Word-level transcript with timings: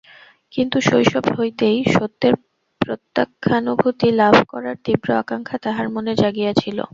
কিন্তু 0.53 0.77
শৈশব 0.81 1.25
হইতেই 1.37 1.77
সত্যের 1.95 2.33
প্রত্যক্ষানুভূতি 2.81 4.09
লাভ 4.11 4.35
করার 4.47 4.75
তীব্র 4.85 5.07
আকাঙ্ক্ষা 5.21 5.57
তাঁহার 5.63 5.87
মনে 5.89 6.11
জাগিয়াছিল। 6.21 6.77